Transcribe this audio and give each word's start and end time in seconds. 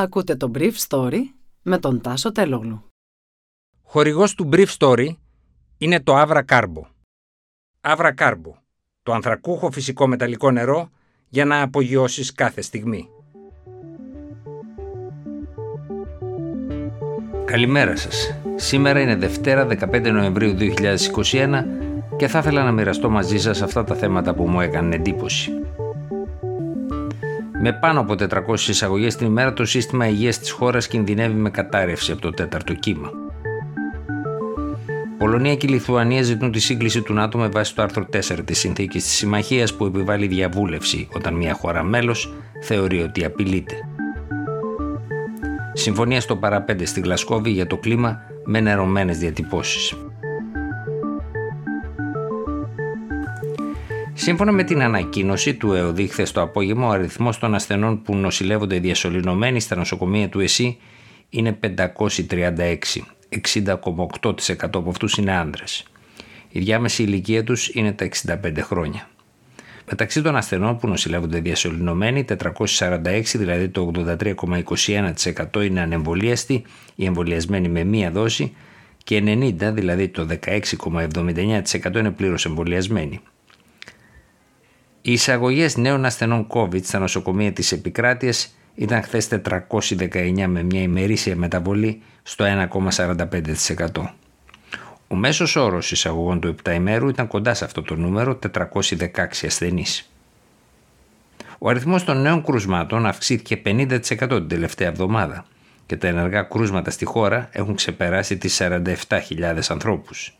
Ακούτε 0.00 0.36
το 0.36 0.50
Brief 0.54 0.72
Story 0.88 1.18
με 1.62 1.78
τον 1.78 2.00
Τάσο 2.00 2.32
Τελόγλου. 2.32 2.84
Χορηγός 3.82 4.34
του 4.34 4.48
Brief 4.52 4.66
Story 4.78 5.08
είναι 5.78 6.00
το 6.00 6.20
Avra 6.20 6.42
Carbo. 6.48 6.82
Avra 7.80 8.14
Carbo, 8.18 8.52
το 9.02 9.12
ανθρακούχο 9.12 9.70
φυσικό 9.70 10.06
μεταλλικό 10.06 10.50
νερό 10.50 10.90
για 11.28 11.44
να 11.44 11.62
απογειώσεις 11.62 12.32
κάθε 12.32 12.60
στιγμή. 12.60 13.08
Καλημέρα 17.44 17.96
σας. 17.96 18.34
Σήμερα 18.56 19.00
είναι 19.00 19.16
Δευτέρα 19.16 19.66
15 19.66 20.10
Νοεμβρίου 20.12 20.54
2021 20.54 21.64
και 22.16 22.28
θα 22.28 22.38
ήθελα 22.38 22.64
να 22.64 22.72
μοιραστώ 22.72 23.10
μαζί 23.10 23.38
σας 23.38 23.62
αυτά 23.62 23.84
τα 23.84 23.94
θέματα 23.94 24.34
που 24.34 24.48
μου 24.48 24.60
έκανε 24.60 24.94
εντύπωση. 24.94 25.52
Με 27.62 27.72
πάνω 27.72 28.00
από 28.00 28.14
400 28.18 28.68
εισαγωγές 28.68 29.16
την 29.16 29.26
ημέρα, 29.26 29.52
το 29.52 29.64
σύστημα 29.64 30.08
υγείας 30.08 30.38
της 30.38 30.50
χώρας 30.50 30.86
κινδυνεύει 30.86 31.34
με 31.34 31.50
κατάρρευση 31.50 32.12
από 32.12 32.20
το 32.20 32.30
τέταρτο 32.30 32.74
κύμα. 32.74 33.10
Πολωνία 35.18 35.56
και 35.56 35.68
Λιθουανία 35.68 36.22
ζητούν 36.22 36.52
τη 36.52 36.60
σύγκληση 36.60 37.02
του 37.02 37.12
ΝΑΤΟ 37.12 37.38
με 37.38 37.48
βάση 37.48 37.74
το 37.74 37.82
άρθρο 37.82 38.06
4 38.12 38.44
της 38.44 38.58
συνθήκης 38.58 39.04
της 39.04 39.12
Συμμαχίας 39.12 39.74
που 39.74 39.84
επιβάλλει 39.84 40.26
διαβούλευση 40.26 41.08
όταν 41.12 41.34
μια 41.34 41.54
χώρα 41.54 41.82
μέλος 41.82 42.34
θεωρεί 42.62 43.02
ότι 43.02 43.24
απειλείται. 43.24 43.74
Συμφωνία 45.72 46.20
στο 46.20 46.36
παραπέντε 46.36 46.84
στη 46.86 47.00
Γλασκόβη 47.00 47.50
για 47.50 47.66
το 47.66 47.76
κλίμα 47.76 48.18
με 48.44 48.60
νερωμένες 48.60 49.18
διατυπώσεις. 49.18 49.94
Σύμφωνα 54.22 54.52
με 54.52 54.64
την 54.64 54.82
ανακοίνωση 54.82 55.54
του 55.54 55.72
ΕΟΔΗ 55.72 56.06
χθες 56.06 56.32
το 56.32 56.40
απόγευμα, 56.40 56.86
ο 56.86 56.90
αριθμός 56.90 57.38
των 57.38 57.54
ασθενών 57.54 58.02
που 58.02 58.16
νοσηλεύονται 58.16 58.78
διασωληνωμένοι 58.78 59.60
στα 59.60 59.76
νοσοκομεία 59.76 60.28
του 60.28 60.40
ΕΣΥ 60.40 60.78
είναι 61.30 61.58
536. 61.60 62.76
60,8% 63.54 64.54
από 64.60 64.90
αυτούς 64.90 65.16
είναι 65.16 65.32
άνδρε. 65.32 65.64
Η 66.48 66.60
διάμεση 66.60 67.02
ηλικία 67.02 67.44
τους 67.44 67.68
είναι 67.68 67.92
τα 67.92 68.08
65 68.42 68.58
χρόνια. 68.60 69.08
Μεταξύ 69.90 70.22
των 70.22 70.36
ασθενών 70.36 70.76
που 70.76 70.88
νοσηλεύονται 70.88 71.40
διασωληνωμένοι, 71.40 72.24
446, 72.24 73.22
δηλαδή 73.34 73.68
το 73.68 73.90
83,21% 75.54 75.64
είναι 75.64 75.80
ανεμβολίαστοι 75.80 76.62
ή 76.94 77.04
εμβολιασμένοι 77.04 77.68
με 77.68 77.84
μία 77.84 78.10
δόση 78.10 78.52
και 79.04 79.22
90, 79.26 79.52
δηλαδή 79.72 80.08
το 80.08 80.26
16,79% 80.44 81.96
είναι 81.96 82.10
πλήρως 82.10 82.44
εμβολιασμένοι. 82.44 83.20
Οι 85.02 85.12
εισαγωγές 85.12 85.76
νέων 85.76 86.04
ασθενών 86.04 86.46
COVID 86.50 86.82
στα 86.84 86.98
νοσοκομεία 86.98 87.52
της 87.52 87.72
επικράτειας 87.72 88.54
ήταν 88.74 89.02
χθες 89.02 89.28
419 89.28 90.46
με 90.46 90.62
μια 90.62 90.82
ημερήσια 90.82 91.36
μεταβολή 91.36 92.02
στο 92.22 92.44
1,45%. 92.44 94.14
Ο 95.08 95.14
μέσος 95.14 95.56
όρος 95.56 95.90
εισαγωγών 95.90 96.40
του 96.40 96.54
7 96.64 96.72
ημέρου 96.74 97.08
ήταν 97.08 97.26
κοντά 97.26 97.54
σε 97.54 97.64
αυτό 97.64 97.82
το 97.82 97.96
νούμερο 97.96 98.38
416 98.56 99.46
ασθενείς. 99.46 100.10
Ο 101.58 101.68
αριθμός 101.68 102.04
των 102.04 102.22
νέων 102.22 102.44
κρούσματων 102.44 103.06
αυξήθηκε 103.06 103.62
50% 103.64 104.00
την 104.18 104.48
τελευταία 104.48 104.88
εβδομάδα 104.88 105.44
και 105.86 105.96
τα 105.96 106.08
ενεργά 106.08 106.42
κρούσματα 106.42 106.90
στη 106.90 107.04
χώρα 107.04 107.48
έχουν 107.52 107.74
ξεπεράσει 107.74 108.38
τις 108.38 108.60
47.000 108.62 109.68
ανθρώπους. 109.68 110.39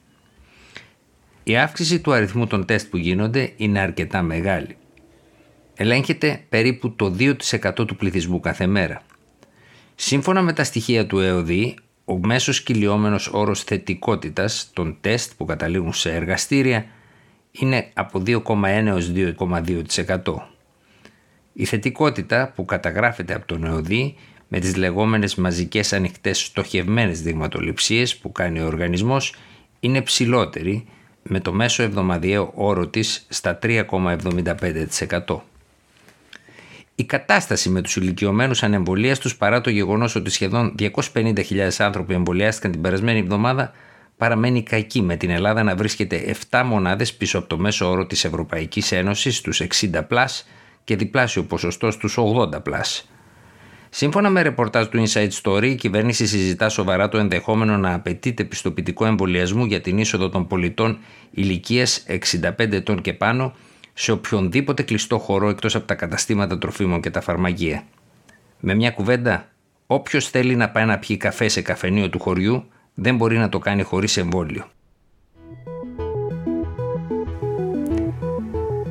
Η 1.51 1.57
αύξηση 1.57 2.01
του 2.01 2.13
αριθμού 2.13 2.47
των 2.47 2.65
τεστ 2.65 2.91
που 2.91 2.97
γίνονται 2.97 3.53
είναι 3.57 3.79
αρκετά 3.79 4.23
μεγάλη. 4.23 4.77
Ελέγχεται 5.75 6.45
περίπου 6.49 6.95
το 6.95 7.17
2% 7.19 7.87
του 7.87 7.97
πληθυσμού 7.97 8.41
κάθε 8.41 8.67
μέρα. 8.67 9.03
Σύμφωνα 9.95 10.43
με 10.43 10.53
τα 10.53 10.65
στοιχεία 10.65 11.07
του 11.07 11.19
ΕΟΔΗ, 11.19 11.77
ο 12.05 12.19
μέσος 12.19 12.63
κυλιόμενος 12.63 13.29
όρος 13.33 13.63
θετικότητας 13.63 14.71
των 14.73 14.97
τεστ 15.01 15.33
που 15.37 15.45
καταλήγουν 15.45 15.93
σε 15.93 16.15
εργαστήρια 16.15 16.87
είναι 17.51 17.91
από 17.95 18.23
2,1 18.27 18.87
έως 18.87 19.13
2,2%. 19.15 20.49
Η 21.53 21.65
θετικότητα 21.65 22.53
που 22.55 22.65
καταγράφεται 22.65 23.35
από 23.35 23.47
τον 23.47 23.65
ΕΟΔΗ 23.65 24.17
με 24.49 24.59
τις 24.59 24.77
λεγόμενες 24.77 25.35
μαζικές 25.35 25.93
ανοιχτές 25.93 26.39
στοχευμένες 26.39 27.23
δειγματοληψίες 27.23 28.17
που 28.17 28.33
κάνει 28.33 28.61
ο 28.61 28.67
οργανισμός 28.67 29.35
είναι 29.81 30.03
ψηλότερη 30.03 30.87
με 31.31 31.41
το 31.41 31.53
μέσο 31.53 31.83
εβδομαδιαίο 31.83 32.53
όρο 32.55 32.87
της 32.87 33.27
στα 33.29 33.59
3,75%. 33.63 35.41
Η 36.95 37.05
κατάσταση 37.05 37.69
με 37.69 37.81
τους 37.81 37.97
ηλικιωμένους 37.97 38.63
ανεμβολίαστους 38.63 39.37
παρά 39.37 39.61
το 39.61 39.71
γεγονός 39.71 40.15
ότι 40.15 40.31
σχεδόν 40.31 40.75
250.000 40.79 41.71
άνθρωποι 41.79 42.15
εμβολιάστηκαν 42.15 42.71
την 42.71 42.81
περασμένη 42.81 43.19
εβδομάδα 43.19 43.73
παραμένει 44.17 44.63
κακή 44.63 45.03
με 45.03 45.17
την 45.17 45.31
Ελλάδα 45.31 45.63
να 45.63 45.77
βρίσκεται 45.77 46.37
7 46.51 46.63
μονάδες 46.67 47.15
πίσω 47.15 47.39
από 47.39 47.49
το 47.49 47.59
μέσο 47.59 47.91
όρο 47.91 48.07
της 48.07 48.25
Ευρωπαϊκής 48.25 48.93
Ένωσης 48.93 49.37
στους 49.37 49.63
60 49.81 50.27
και 50.85 50.97
διπλάσιο 50.97 51.45
ποσοστό 51.45 51.91
στους 51.91 52.19
80 52.55 52.63
Σύμφωνα 53.93 54.31
με 54.31 54.43
ρεπορτάζ 54.43 54.87
του 54.87 55.05
Inside 55.07 55.31
Story, 55.43 55.65
η 55.65 55.75
κυβέρνηση 55.75 56.27
συζητά 56.27 56.69
σοβαρά 56.69 57.09
το 57.09 57.19
ενδεχόμενο 57.19 57.77
να 57.77 57.95
απαιτείται 57.95 58.45
πιστοποιητικό 58.45 59.07
εμβολιασμού 59.07 59.65
για 59.65 59.81
την 59.81 59.99
είσοδο 59.99 60.29
των 60.29 60.47
πολιτών 60.47 60.99
ηλικίας 61.31 62.05
65 62.09 62.73
ετών 62.73 63.01
και 63.01 63.13
πάνω 63.13 63.55
σε 63.93 64.13
οποιονδήποτε 64.13 64.83
κλειστό 64.83 65.19
χώρο 65.19 65.49
εκτός 65.49 65.75
από 65.75 65.87
τα 65.87 65.95
καταστήματα 65.95 66.59
τροφίμων 66.59 67.01
και 67.01 67.11
τα 67.11 67.21
φαρμακεία. 67.21 67.85
Με 68.61 68.75
μια 68.75 68.91
κουβέντα, 68.91 69.49
όποιος 69.87 70.29
θέλει 70.29 70.57
να 70.57 70.71
πάει 70.71 70.85
να 70.85 70.99
πιει 70.99 71.17
καφέ 71.17 71.49
σε 71.49 71.63
καφενείο 71.63 72.09
του 72.09 72.19
χωριού 72.19 72.65
δεν 72.95 73.17
μπορεί 73.17 73.39
να 73.39 73.49
το 73.49 73.59
κάνει 73.59 73.83
χωρίς 73.83 74.17
εμβόλιο. 74.17 74.67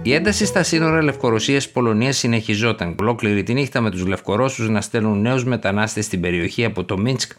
Η 0.09 0.13
ένταση 0.13 0.45
στα 0.45 0.63
σύνορα 0.63 1.03
Λευκορωσία-Πολωνία 1.03 2.11
συνεχιζόταν 2.11 2.95
ολόκληρη 2.99 3.43
τη 3.43 3.53
νύχτα 3.53 3.81
με 3.81 3.91
τους 3.91 4.05
Λευκορώσους 4.05 4.69
να 4.69 4.81
στέλνουν 4.81 5.21
νέους 5.21 5.43
μετανάστες 5.43 6.05
στην 6.05 6.21
περιοχή 6.21 6.65
από 6.65 6.83
το 6.83 6.97
Μίνσκ, 6.97 7.31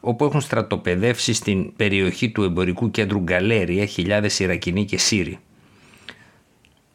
όπου 0.00 0.24
έχουν 0.24 0.40
στρατοπεδεύσει 0.40 1.32
στην 1.32 1.76
περιοχή 1.76 2.30
του 2.30 2.42
εμπορικού 2.42 2.90
κέντρου 2.90 3.18
Γκαλέρια 3.18 3.86
χιλιάδες 3.86 4.38
Ιρακινοί 4.38 4.84
και 4.84 4.98
Σύριοι. 4.98 5.38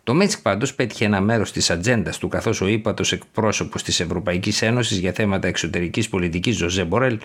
Το 0.04 0.14
Μίνσκ 0.14 0.42
πάντως 0.42 0.74
πέτυχε 0.74 1.06
ένα 1.06 1.22
μέρος 1.22 1.52
της 1.52 1.70
ατζέντας 1.70 2.18
του, 2.18 2.28
καθώς 2.28 2.62
ο 2.62 2.68
ύπατος 2.68 3.12
εκπρόσωπος 3.12 3.84
της 3.84 4.00
Ευρωπαϊκής 4.00 4.62
Ένωσης 4.62 4.98
για 4.98 5.12
θέματα 5.12 5.48
εξωτερικής 5.48 6.10
πολιτικής, 6.10 6.58
Ζωζέ 6.58 6.84
Μπορέλ, 6.84 7.20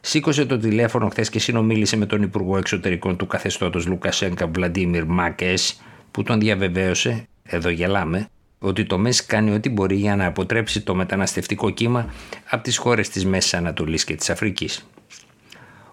σήκωσε 0.00 0.44
το 0.44 0.58
τηλέφωνο 0.58 1.08
χθες 1.08 1.30
και 1.30 1.38
συνομίλησε 1.38 1.96
με 1.96 2.06
τον 2.06 2.22
Υπουργό 2.22 2.56
Εξωτερικών 2.56 3.16
του 3.16 3.26
καθεστώτος 3.26 3.86
Λουκασέγκα 3.86 4.46
Βλαντίμιρ 4.46 5.04
Μάκες, 5.04 5.80
που 6.10 6.22
τον 6.22 6.40
διαβεβαίωσε 6.40 7.26
εδώ 7.46 7.68
γελάμε, 7.68 8.28
ότι 8.58 8.84
το 8.84 8.98
ΜΕΣ 8.98 9.26
κάνει 9.26 9.54
ό,τι 9.54 9.68
μπορεί 9.68 9.96
για 9.96 10.16
να 10.16 10.26
αποτρέψει 10.26 10.80
το 10.80 10.94
μεταναστευτικό 10.94 11.70
κύμα 11.70 12.12
από 12.50 12.62
τις 12.62 12.76
χώρες 12.76 13.08
της 13.08 13.26
Μέσης 13.26 13.54
Ανατολής 13.54 14.04
και 14.04 14.14
της 14.14 14.30
Αφρικής. 14.30 14.86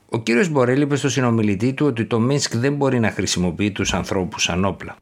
Ο 0.09 0.19
κύριος 0.19 0.49
Μπορέλ 0.49 0.81
είπε 0.81 0.95
στο 0.95 1.09
συνομιλητή 1.09 1.73
του 1.73 1.85
ότι 1.85 2.05
το 2.05 2.19
Μίνσκ 2.19 2.55
δεν 2.55 2.75
μπορεί 2.75 2.99
να 2.99 3.11
χρησιμοποιεί 3.11 3.71
τους 3.71 3.93
ανθρώπους 3.93 4.43
σαν 4.43 4.65
όπλα. 4.65 4.95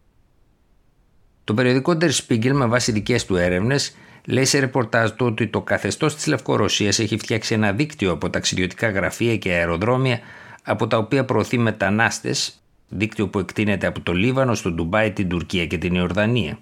Το 1.43 1.53
περιοδικό 1.53 1.97
Der 2.01 2.11
Spiegel 2.11 2.51
με 2.51 2.65
βάση 2.65 2.91
δικές 2.91 3.25
του 3.25 3.35
έρευνες 3.35 3.95
λέει 4.25 4.45
σε 4.45 4.59
ρεπορτάζ 4.59 5.09
του 5.09 5.25
ότι 5.25 5.47
το 5.47 5.61
καθεστώς 5.61 6.15
της 6.15 6.27
Λευκορωσίας 6.27 6.99
έχει 6.99 7.17
φτιάξει 7.17 7.53
ένα 7.53 7.71
δίκτυο 7.71 8.11
από 8.11 8.29
ταξιδιωτικά 8.29 8.89
γραφεία 8.89 9.37
και 9.37 9.51
αεροδρόμια 9.51 10.19
από 10.63 10.87
τα 10.87 10.97
οποία 10.97 11.25
προωθεί 11.25 11.57
μετανάστες 11.57 12.60
δίκτυο 12.91 13.27
που 13.27 13.39
εκτείνεται 13.39 13.87
από 13.87 14.01
το 14.01 14.13
Λίβανο, 14.13 14.55
στο 14.55 14.71
Ντουμπάι, 14.71 15.11
την 15.11 15.29
Τουρκία 15.29 15.65
και 15.65 15.77
την 15.77 15.95
Ιορδανία. 15.95 16.57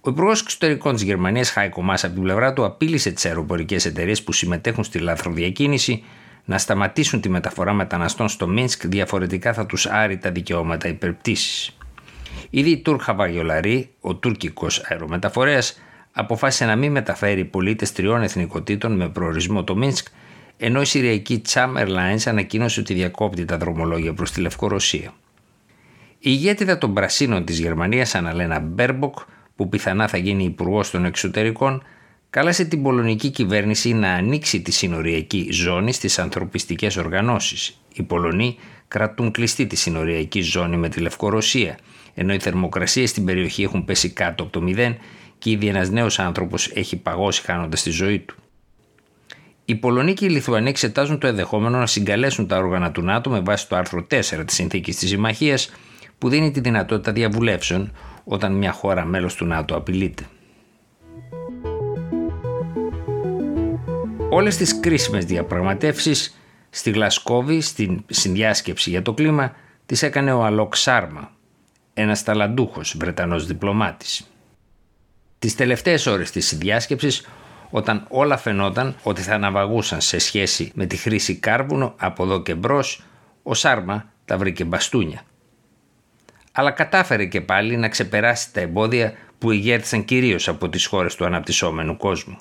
Ο 0.00 0.10
Υπουργός 0.10 0.40
Εξωτερικών 0.40 0.94
της 0.94 1.02
Γερμανίας, 1.02 1.50
Χάικο 1.50 1.82
Μάσα, 1.82 2.06
από 2.06 2.14
την 2.14 2.24
πλευρά 2.24 2.52
του, 2.52 2.64
απείλησε 2.64 3.10
τις 3.10 3.24
αεροπορικές 3.24 3.84
εταιρείες 3.84 4.22
που 4.22 4.32
συμμετέχουν 4.32 4.84
στη 4.84 4.98
λαθροδιακίνηση 4.98 6.04
να 6.44 6.58
σταματήσουν 6.58 7.20
τη 7.20 7.28
μεταφορά 7.28 7.72
μεταναστών 7.72 8.28
στο 8.28 8.46
Μίνσκ, 8.46 8.86
διαφορετικά 8.86 9.52
θα 9.52 9.66
τους 9.66 9.86
άρει 9.86 10.18
τα 10.18 10.30
δικαιώματα 10.30 10.88
υπερπτήσει. 10.88 11.74
Ήδη 12.50 12.70
η 12.70 12.78
Τούρκ 12.78 13.02
Χαβαγιολαρή, 13.02 13.90
ο 14.00 14.14
τουρκικός 14.14 14.82
αερομεταφορέας, 14.84 15.80
αποφάσισε 16.12 16.64
να 16.64 16.76
μην 16.76 16.92
μεταφέρει 16.92 17.44
πολίτες 17.44 17.92
τριών 17.92 18.22
εθνικότητων 18.22 18.96
με 18.96 19.08
προορισμό 19.08 19.64
το 19.64 19.76
Μίνσκ, 19.76 20.06
ενώ 20.56 20.80
η 20.80 20.84
Συριακή 20.84 21.42
Cham 21.48 21.76
Airlines 21.76 22.22
ανακοίνωσε 22.26 22.80
ότι 22.80 22.94
διακόπτει 22.94 23.44
τα 23.44 23.58
δρομολόγια 23.58 24.14
προς 24.14 24.30
τη 24.30 24.40
Λευκορωσία. 24.40 25.12
Η 26.26 26.30
ηγέτιδα 26.30 26.78
των 26.78 26.94
Πρασίνων 26.94 27.44
της 27.44 27.58
Γερμανίας, 27.58 28.14
Αναλένα 28.14 28.60
Μπέρμποκ, 28.60 29.18
που 29.56 29.68
πιθανά 29.68 30.08
θα 30.08 30.16
γίνει 30.16 30.44
υπουργός 30.44 30.90
των 30.90 31.04
εξωτερικών, 31.04 31.82
κάλεσε 32.30 32.64
την 32.64 32.82
πολωνική 32.82 33.30
κυβέρνηση 33.30 33.92
να 33.92 34.12
ανοίξει 34.12 34.62
τη 34.62 34.72
συνοριακή 34.72 35.48
ζώνη 35.52 35.92
στις 35.92 36.18
ανθρωπιστικές 36.18 36.96
οργανώσεις. 36.96 37.80
Οι 37.94 38.02
Πολωνοί 38.02 38.56
κρατούν 38.88 39.30
κλειστή 39.30 39.66
τη 39.66 39.76
συνοριακή 39.76 40.40
ζώνη 40.40 40.76
με 40.76 40.88
τη 40.88 41.00
Λευκορωσία, 41.00 41.78
ενώ 42.14 42.32
οι 42.34 42.38
θερμοκρασίες 42.38 43.10
στην 43.10 43.24
περιοχή 43.24 43.62
έχουν 43.62 43.84
πέσει 43.84 44.10
κάτω 44.10 44.42
από 44.42 44.52
το 44.52 44.62
μηδέν 44.62 44.96
και 45.38 45.50
ήδη 45.50 45.66
ένας 45.66 45.90
νέος 45.90 46.18
άνθρωπος 46.18 46.70
έχει 46.74 46.96
παγώσει 46.96 47.42
χάνοντας 47.42 47.82
τη 47.82 47.90
ζωή 47.90 48.18
του. 48.18 48.34
Οι 49.64 49.74
Πολωνοί 49.74 50.14
και 50.14 50.24
οι 50.24 50.28
Λιθουανοί 50.28 50.68
εξετάζουν 50.68 51.18
το 51.18 51.26
ενδεχόμενο 51.26 51.78
να 51.78 51.86
συγκαλέσουν 51.86 52.46
τα 52.46 52.58
όργανα 52.58 52.92
του 52.92 53.02
ΝΑΤΟ 53.02 53.30
με 53.30 53.40
βάση 53.40 53.68
το 53.68 53.76
άρθρο 53.76 54.06
4 54.10 54.44
της 54.46 54.54
συνθήκης 54.54 54.96
της 54.96 55.08
Συμμαχίας 55.08 55.70
που 56.24 56.30
δίνει 56.30 56.50
τη 56.50 56.60
δυνατότητα 56.60 57.12
διαβουλεύσεων 57.12 57.92
όταν 58.24 58.52
μια 58.52 58.72
χώρα 58.72 59.04
μέλος 59.04 59.34
του 59.34 59.44
ΝΑΤΟ 59.44 59.76
απειλείται. 59.76 60.26
Όλες 64.28 64.56
τις 64.56 64.80
κρίσιμες 64.80 65.24
διαπραγματεύσεις 65.24 66.36
στη 66.70 66.90
Γλασκόβη, 66.90 67.60
στην 67.60 68.04
συνδιάσκεψη 68.06 68.90
για 68.90 69.02
το 69.02 69.12
κλίμα, 69.12 69.52
τις 69.86 70.02
έκανε 70.02 70.32
ο 70.32 70.44
Αλόκ 70.44 70.76
Σάρμα, 70.76 71.30
ένας 71.94 72.22
ταλαντούχος 72.22 72.96
Βρετανός 72.98 73.46
διπλωμάτης. 73.46 74.30
Τις 75.38 75.54
τελευταίες 75.54 76.06
ώρες 76.06 76.30
της 76.30 76.46
συνδιάσκεψης, 76.46 77.26
όταν 77.70 78.06
όλα 78.08 78.36
φαινόταν 78.36 78.96
ότι 79.02 79.22
θα 79.22 79.34
αναβαγούσαν 79.34 80.00
σε 80.00 80.18
σχέση 80.18 80.72
με 80.74 80.86
τη 80.86 80.96
χρήση 80.96 81.34
κάρβουνο 81.34 81.94
από 81.96 82.24
εδώ 82.24 82.42
και 82.42 82.54
μπρος, 82.54 83.04
ο 83.42 83.54
Σάρμα 83.54 84.12
τα 84.24 84.38
βρήκε 84.38 84.64
μπαστούνια. 84.64 85.24
Αλλά 86.56 86.70
κατάφερε 86.70 87.24
και 87.24 87.40
πάλι 87.40 87.76
να 87.76 87.88
ξεπεράσει 87.88 88.52
τα 88.52 88.60
εμπόδια 88.60 89.14
που 89.38 89.50
ηγέρθησαν 89.50 90.04
κυρίως 90.04 90.48
από 90.48 90.68
τις 90.68 90.86
χώρες 90.86 91.14
του 91.14 91.24
αναπτυσσόμενου 91.24 91.96
κόσμου. 91.96 92.36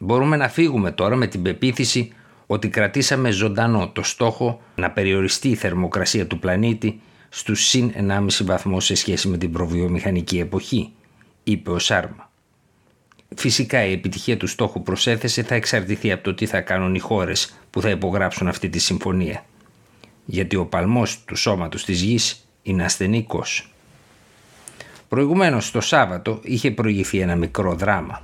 Μπορούμε 0.00 0.36
να 0.36 0.48
φύγουμε 0.48 0.90
τώρα 0.90 1.16
με 1.16 1.26
την 1.26 1.42
πεποίθηση 1.42 2.12
ότι 2.46 2.68
κρατήσαμε 2.68 3.30
ζωντανό 3.30 3.88
το 3.88 4.02
στόχο 4.02 4.60
να 4.74 4.90
περιοριστεί 4.90 5.48
η 5.48 5.54
θερμοκρασία 5.54 6.26
του 6.26 6.38
πλανήτη 6.38 7.00
στους 7.28 7.66
συν 7.66 7.92
1,5 8.08 8.26
βαθμό 8.44 8.80
σε 8.80 8.94
σχέση 8.94 9.28
με 9.28 9.38
την 9.38 9.52
προβιομηχανική 9.52 10.38
εποχή, 10.38 10.92
είπε 11.44 11.70
ο 11.70 11.78
Σάρμα. 11.78 12.30
Φυσικά 13.36 13.84
η 13.84 13.92
επιτυχία 13.92 14.36
του 14.36 14.46
στόχου 14.46 14.82
προσέθεσε 14.82 15.42
θα 15.42 15.54
εξαρτηθεί 15.54 16.12
από 16.12 16.22
το 16.22 16.34
τι 16.34 16.46
θα 16.46 16.60
κάνουν 16.60 16.94
οι 16.94 16.98
χώρες 16.98 17.54
που 17.70 17.80
θα 17.80 17.90
υπογράψουν 17.90 18.48
αυτή 18.48 18.68
τη 18.68 18.78
συμφωνία. 18.78 19.44
Γιατί 20.24 20.56
ο 20.56 20.66
παλμός 20.66 21.24
του 21.24 21.36
σώματος 21.36 21.84
της 21.84 22.02
γης 22.02 22.49
είναι 22.70 22.84
ασθενικός. 22.84 23.72
Προηγουμένως 25.08 25.70
το 25.70 25.80
Σάββατο 25.80 26.40
είχε 26.42 26.70
προηγηθεί 26.70 27.18
ένα 27.18 27.36
μικρό 27.36 27.74
δράμα. 27.74 28.22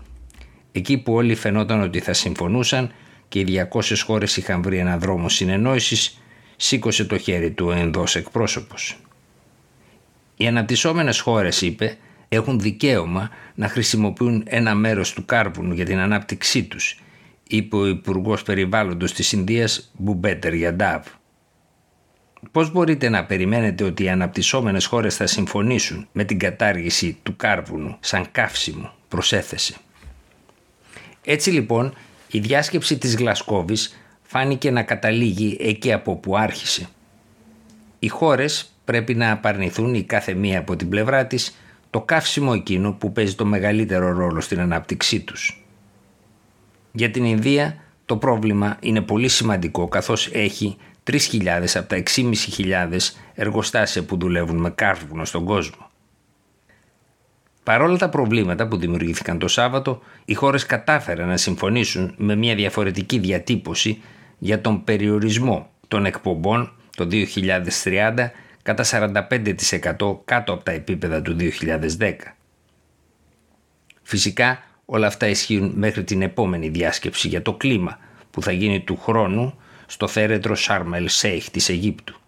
Εκεί 0.72 0.98
που 0.98 1.12
όλοι 1.12 1.34
φαινόταν 1.34 1.82
ότι 1.82 2.00
θα 2.00 2.12
συμφωνούσαν 2.12 2.92
και 3.28 3.38
οι 3.38 3.68
200 3.72 3.98
χώρες 4.04 4.36
είχαν 4.36 4.62
βρει 4.62 4.78
ένα 4.78 4.98
δρόμο 4.98 5.28
συνεννόησης, 5.28 6.20
σήκωσε 6.56 7.04
το 7.04 7.18
χέρι 7.18 7.50
του 7.50 7.66
ο 7.66 7.72
ενδός 7.72 8.16
εκπρόσωπος. 8.16 8.98
Οι 10.36 10.46
αναπτυσσόμενες 10.46 11.20
χώρες, 11.20 11.60
είπε, 11.60 11.96
έχουν 12.28 12.60
δικαίωμα 12.60 13.30
να 13.54 13.68
χρησιμοποιούν 13.68 14.42
ένα 14.46 14.74
μέρος 14.74 15.12
του 15.12 15.24
κάρβουνου 15.24 15.74
για 15.74 15.84
την 15.84 15.98
ανάπτυξή 15.98 16.64
τους, 16.64 17.00
είπε 17.48 17.76
ο 17.76 17.86
Υπουργός 17.86 18.42
Περιβάλλοντος 18.42 19.12
της 19.12 19.32
Ινδίας 19.32 19.90
Μπουμπέτερ 19.96 20.54
Γιαντάβ. 20.54 21.04
Πώς 22.50 22.72
μπορείτε 22.72 23.08
να 23.08 23.24
περιμένετε 23.24 23.84
ότι 23.84 24.04
οι 24.04 24.08
αναπτυσσόμενες 24.08 24.86
χώρες 24.86 25.16
θα 25.16 25.26
συμφωνήσουν 25.26 26.08
με 26.12 26.24
την 26.24 26.38
κατάργηση 26.38 27.18
του 27.22 27.36
κάρβουνου 27.36 27.96
σαν 28.00 28.26
καύσιμο, 28.32 28.92
προσέθεσε. 29.08 29.76
Έτσι 31.24 31.50
λοιπόν 31.50 31.94
η 32.30 32.38
διάσκεψη 32.38 32.98
της 32.98 33.16
Γλασκόβης 33.16 33.96
φάνηκε 34.22 34.70
να 34.70 34.82
καταλήγει 34.82 35.56
εκεί 35.60 35.92
από 35.92 36.16
που 36.16 36.36
άρχισε. 36.36 36.88
Οι 37.98 38.08
χώρες 38.08 38.72
πρέπει 38.84 39.14
να 39.14 39.30
απαρνηθούν 39.30 39.94
η 39.94 40.02
κάθε 40.02 40.34
μία 40.34 40.58
από 40.58 40.76
την 40.76 40.88
πλευρά 40.88 41.26
της 41.26 41.56
το 41.90 42.00
καύσιμο 42.00 42.52
εκείνο 42.54 42.92
που 42.92 43.12
παίζει 43.12 43.34
το 43.34 43.44
μεγαλύτερο 43.44 44.12
ρόλο 44.12 44.40
στην 44.40 44.60
ανάπτυξή 44.60 45.20
τους. 45.20 45.64
Για 46.92 47.10
την 47.10 47.24
Ινδία 47.24 47.76
το 48.06 48.16
πρόβλημα 48.16 48.76
είναι 48.80 49.00
πολύ 49.00 49.28
σημαντικό 49.28 49.88
καθώς 49.88 50.30
έχει 50.32 50.76
3.000 51.06 51.46
από 51.74 51.88
τα 51.88 52.02
6.500 52.14 52.98
εργοστάσια 53.34 54.04
που 54.04 54.16
δουλεύουν 54.16 54.56
με 54.56 54.70
κάρβουνο 54.70 55.24
στον 55.24 55.44
κόσμο. 55.44 55.90
Παρόλα 57.62 57.96
τα 57.96 58.08
προβλήματα 58.08 58.68
που 58.68 58.76
δημιουργήθηκαν 58.76 59.38
το 59.38 59.48
Σάββατο, 59.48 60.02
οι 60.24 60.34
χώρες 60.34 60.66
κατάφεραν 60.66 61.28
να 61.28 61.36
συμφωνήσουν 61.36 62.14
με 62.16 62.34
μια 62.34 62.54
διαφορετική 62.54 63.18
διατύπωση 63.18 64.02
για 64.38 64.60
τον 64.60 64.84
περιορισμό 64.84 65.70
των 65.88 66.06
εκπομπών 66.06 66.72
το 66.96 67.08
2030 67.84 68.30
κατά 68.62 68.84
45% 68.84 70.18
κάτω 70.24 70.52
από 70.52 70.62
τα 70.62 70.72
επίπεδα 70.72 71.22
του 71.22 71.36
2010. 71.98 72.12
Φυσικά 74.02 74.62
όλα 74.84 75.06
αυτά 75.06 75.28
ισχύουν 75.28 75.72
μέχρι 75.74 76.04
την 76.04 76.22
επόμενη 76.22 76.68
διάσκεψη 76.68 77.28
για 77.28 77.42
το 77.42 77.54
κλίμα 77.54 77.98
που 78.30 78.42
θα 78.42 78.52
γίνει 78.52 78.80
του 78.80 78.96
χρόνου 78.96 79.54
στο 79.86 80.06
θέρετρο 80.06 80.54
Σάρμελ 80.54 81.08
Σέιχ 81.08 81.50
της 81.50 81.68
Αιγύπτου. 81.68 82.20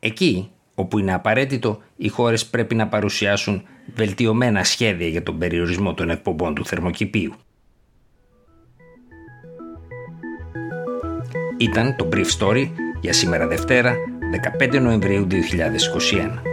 Εκεί 0.00 0.50
όπου 0.74 0.98
είναι 0.98 1.14
απαραίτητο, 1.14 1.82
οι 1.96 2.08
χώρες 2.08 2.46
πρέπει 2.46 2.74
να 2.74 2.88
παρουσιάσουν 2.88 3.62
βελτιωμένα 3.94 4.64
σχέδια 4.64 5.06
για 5.06 5.22
τον 5.22 5.38
περιορισμό 5.38 5.94
των 5.94 6.10
εκπομπών 6.10 6.54
του 6.54 6.66
θερμοκηπίου. 6.66 7.34
Ήταν 11.56 11.96
το 11.96 12.08
Brief 12.12 12.26
Story 12.38 12.70
για 13.00 13.12
σήμερα 13.12 13.46
Δευτέρα, 13.46 13.94
15 14.60 14.80
Νοεμβρίου 14.80 15.26
2021. 15.30 16.51